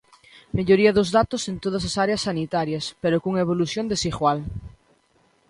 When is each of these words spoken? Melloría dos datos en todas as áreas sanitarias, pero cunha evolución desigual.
Melloría 0.57 0.95
dos 0.97 1.09
datos 1.17 1.41
en 1.51 1.55
todas 1.63 1.83
as 1.89 1.95
áreas 2.05 2.21
sanitarias, 2.27 2.85
pero 3.01 3.21
cunha 3.23 3.45
evolución 3.45 3.85
desigual. 3.93 4.39